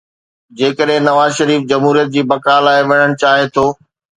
[0.61, 3.71] جيڪڏهن نواز شريف جمهوريت جي بقاءَ لاءِ وڙهڻ چاهي ٿو.